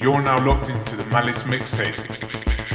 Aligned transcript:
You're 0.00 0.22
now 0.22 0.38
locked 0.46 0.68
into 0.68 0.94
the 0.94 1.04
Malice 1.10 1.42
mixtape. 1.42 2.67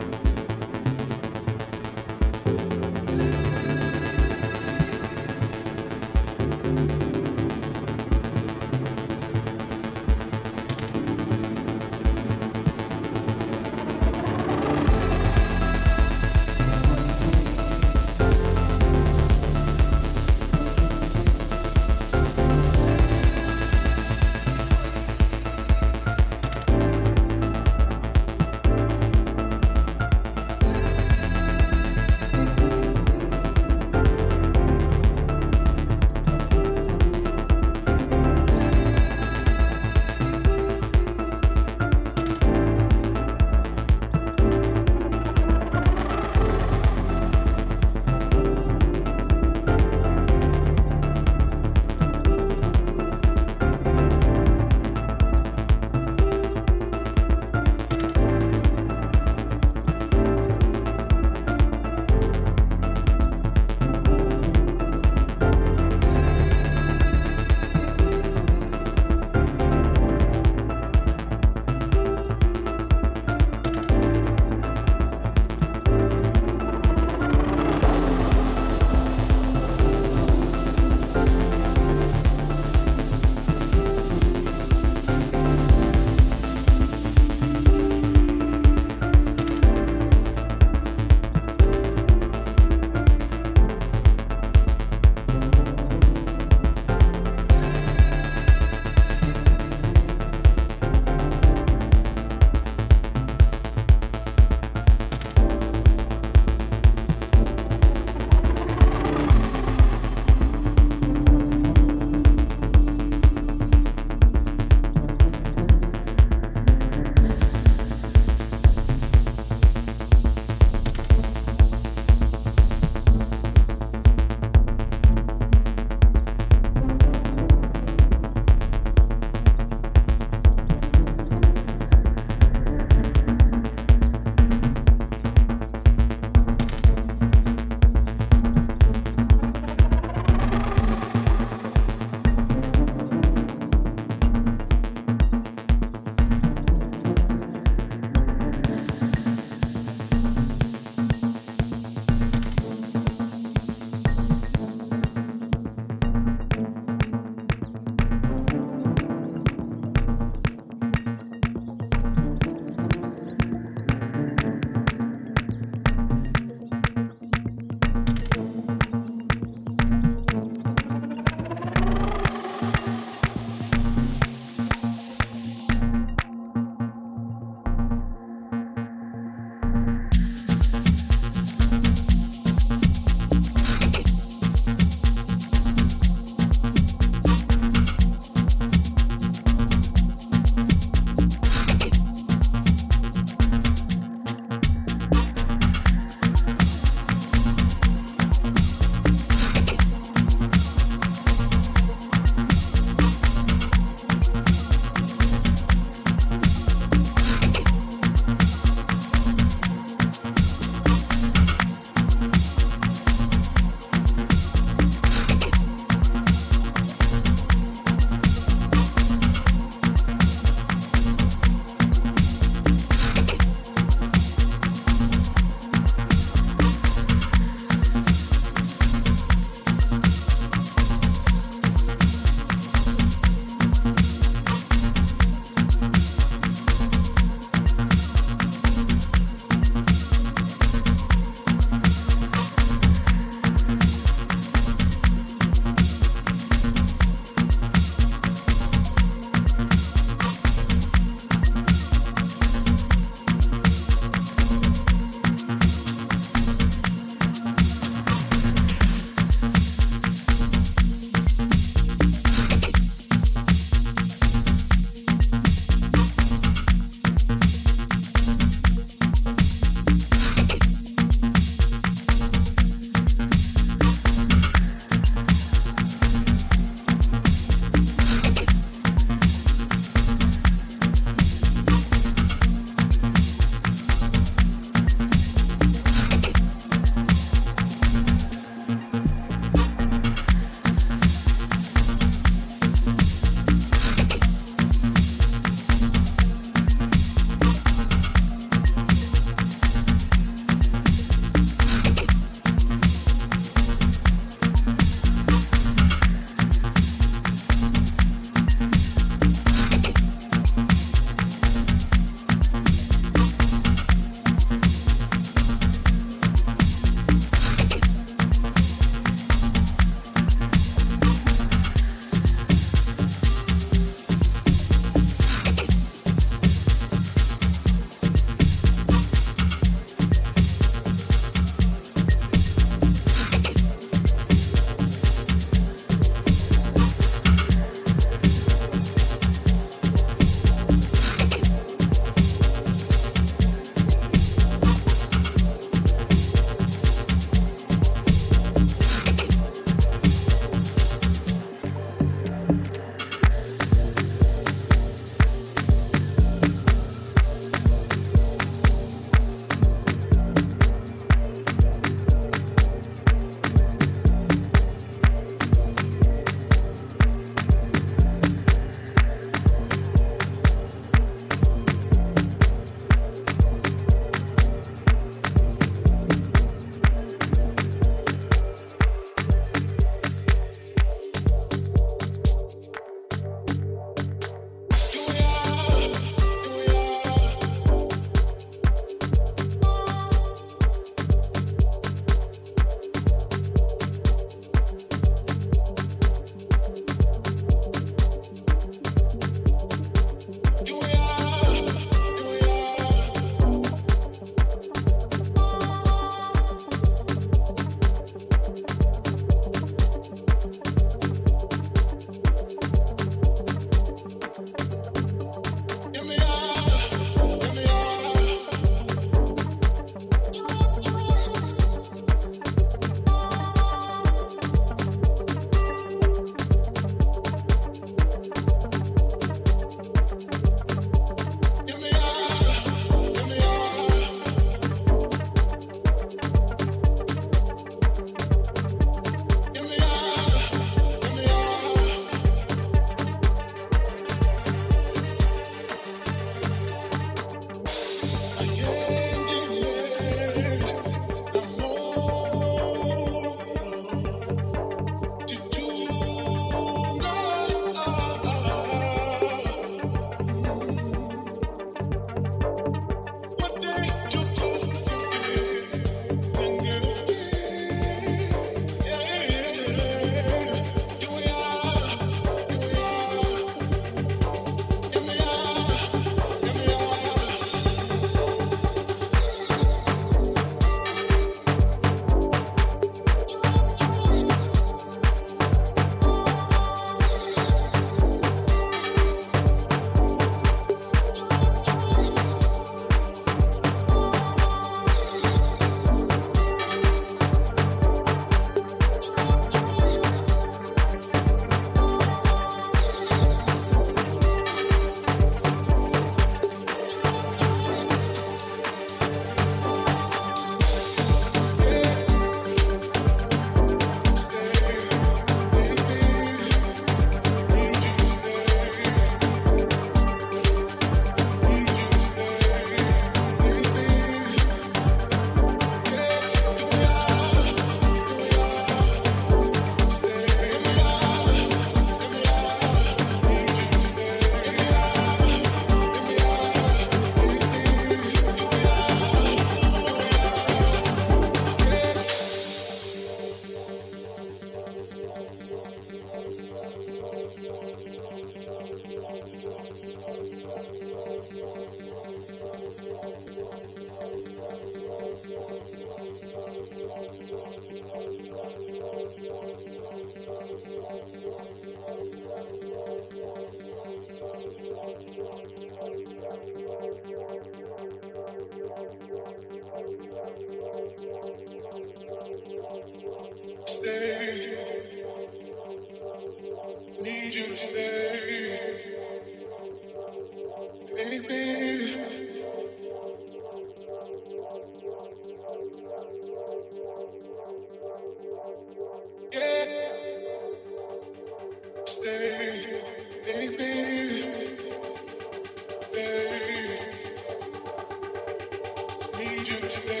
need 599.23 599.47
you. 599.47 600.00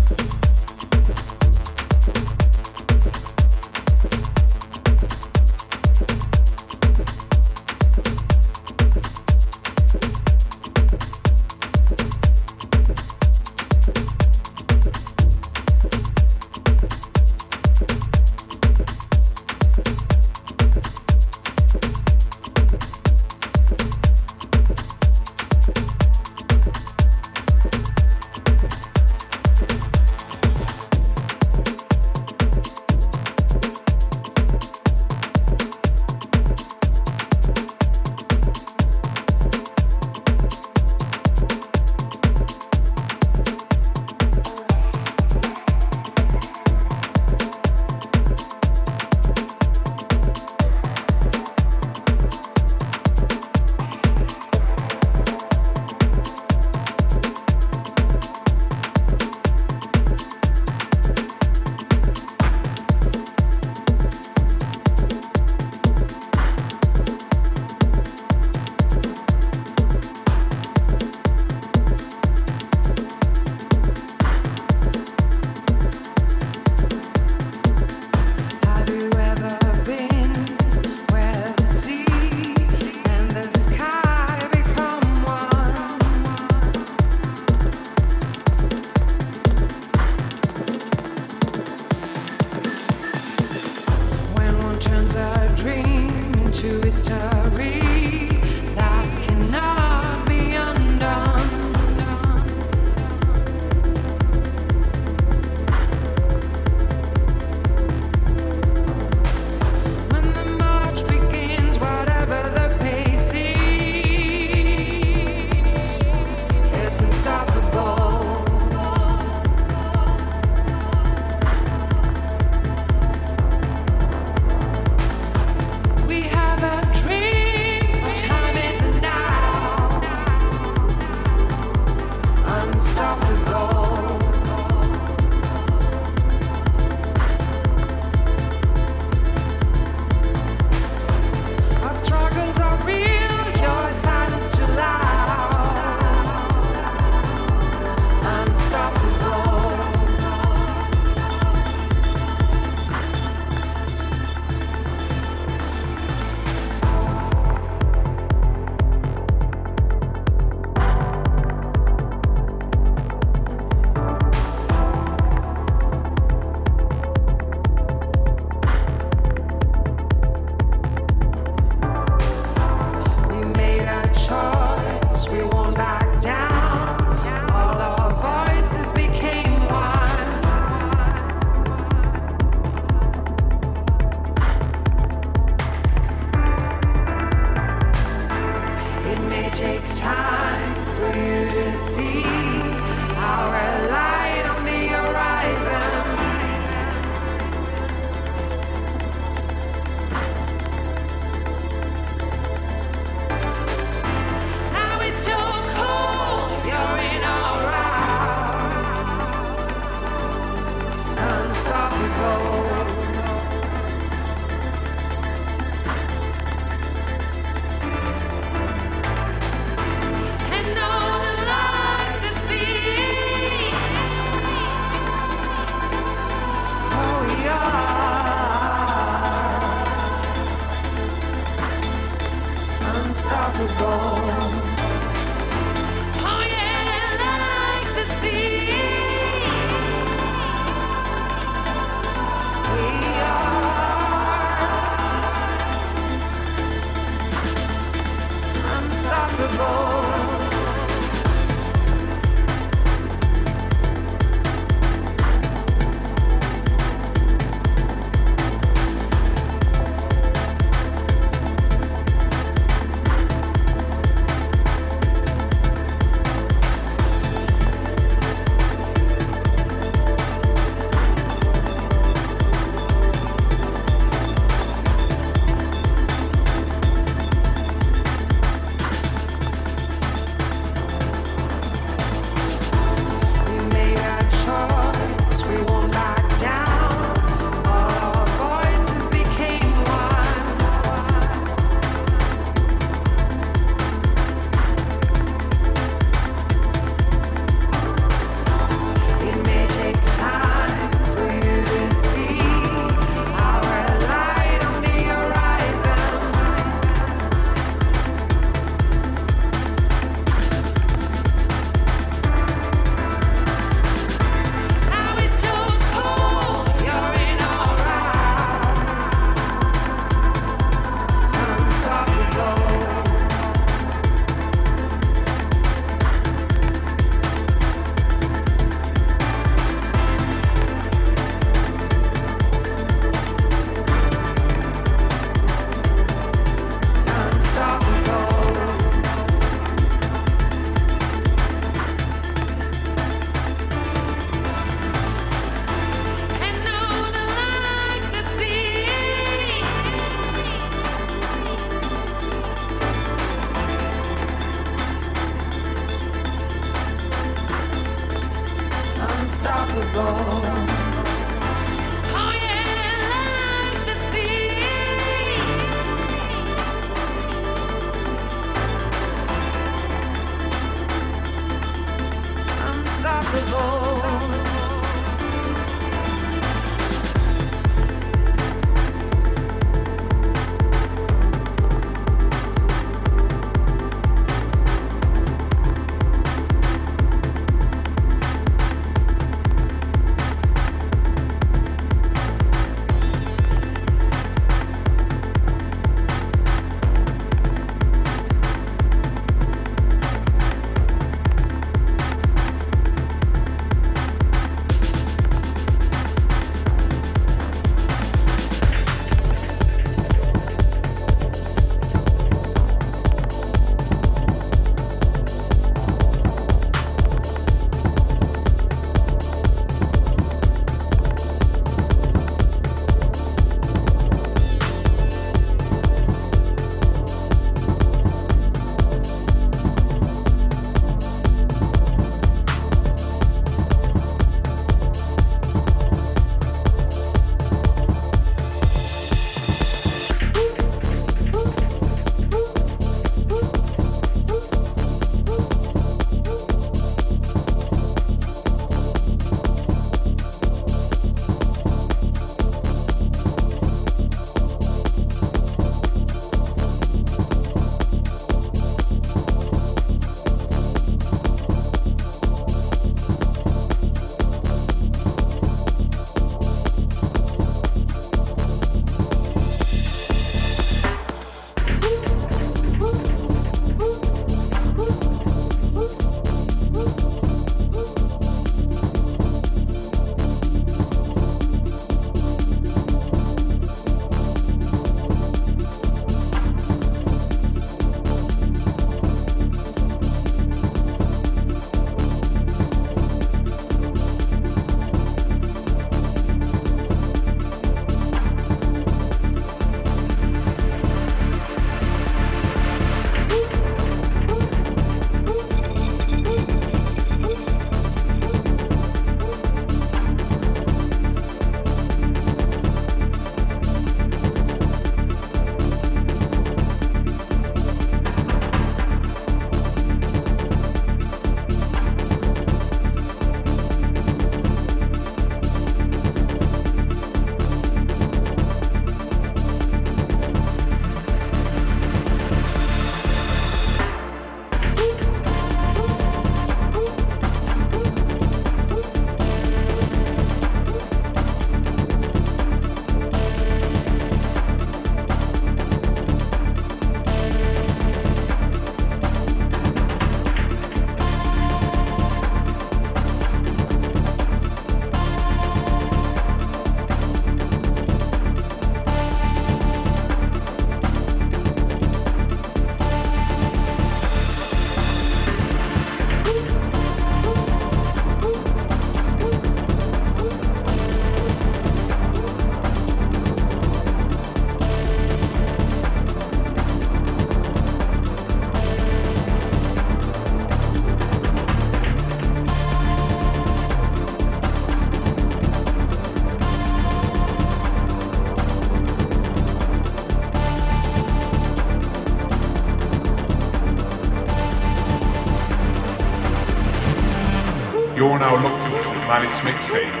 Now 598.17 598.35
locked 598.43 598.65
into 598.65 598.89
the 598.89 598.95
Malice 599.07 600.00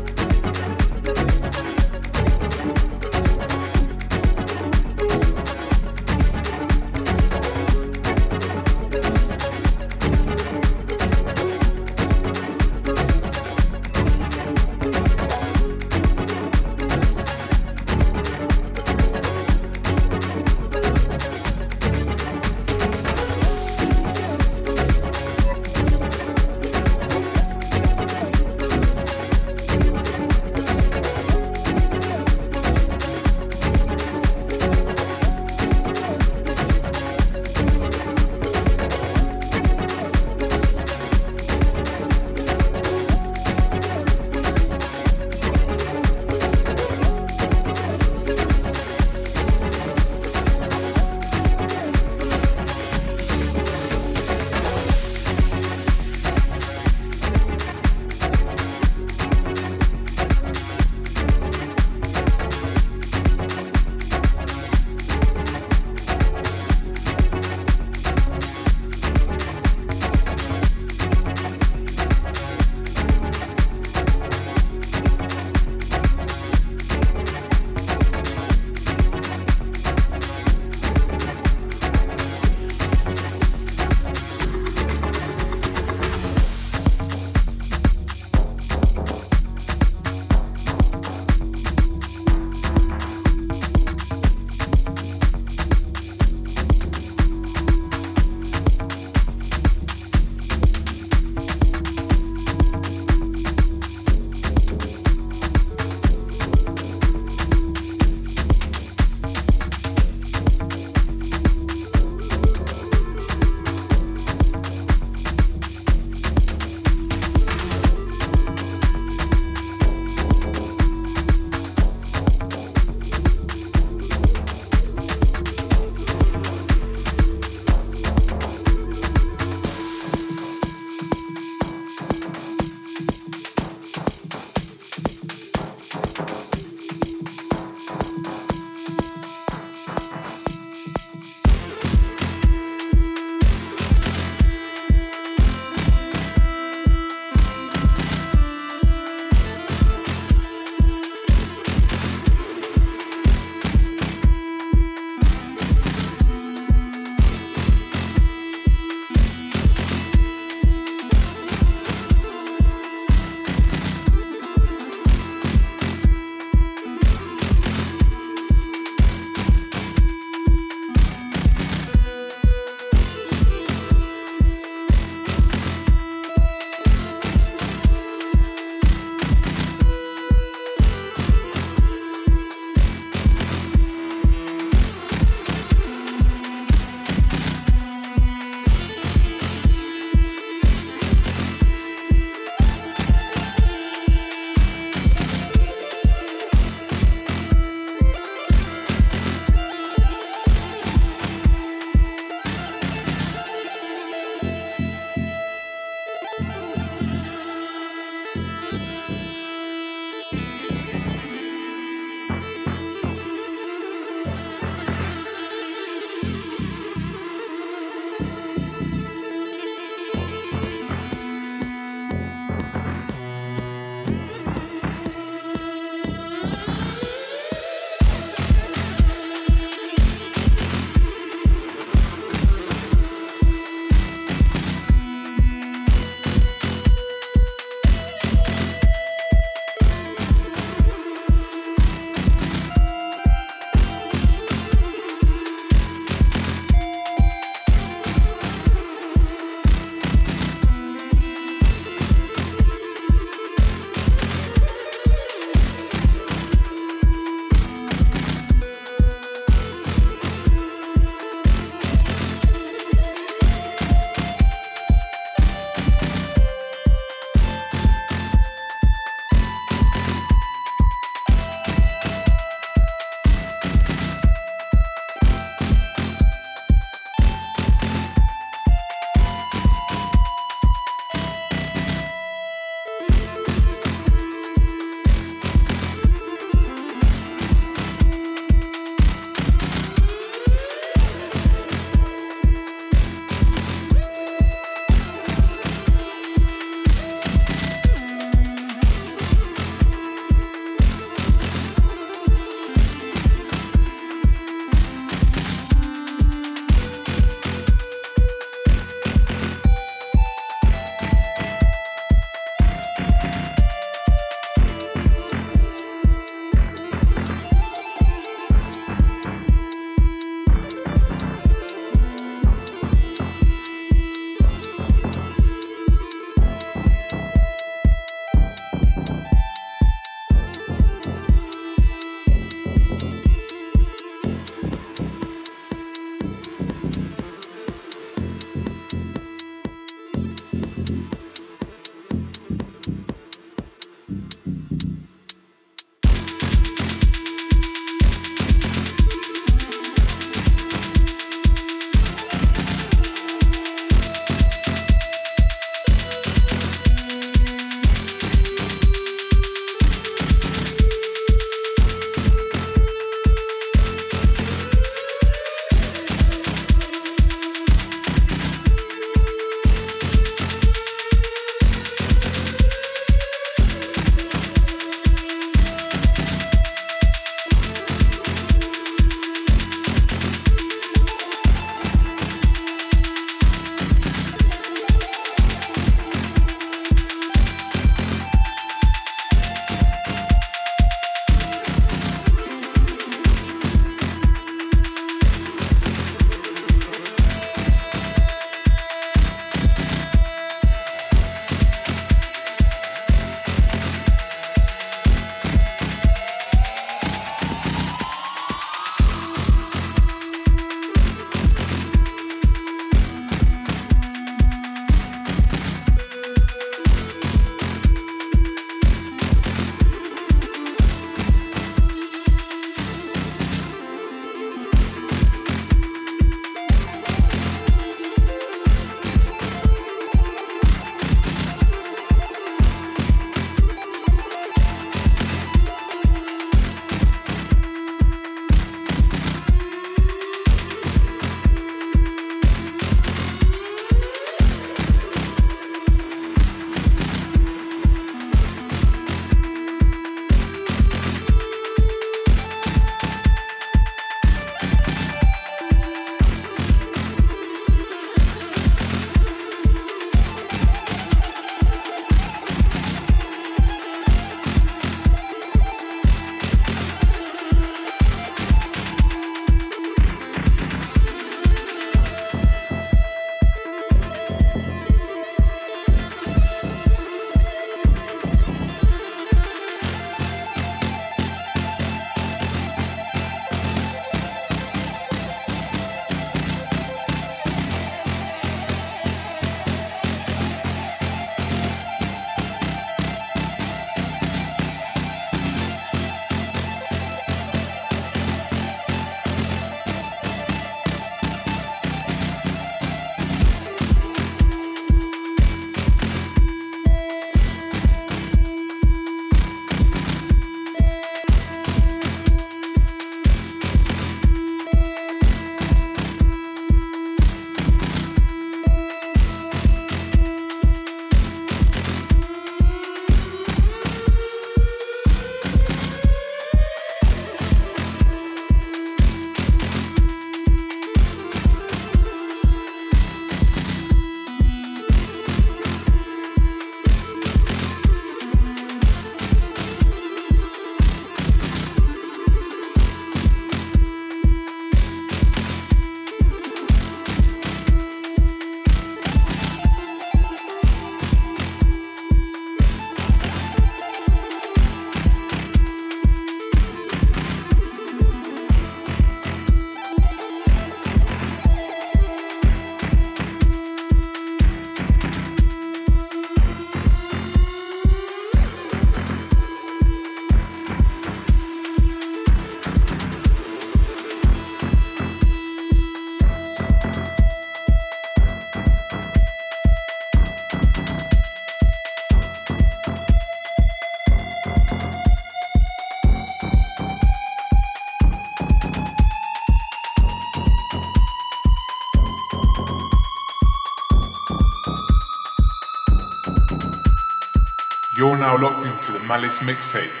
Malice 599.11 599.43
mixtape. 599.43 600.00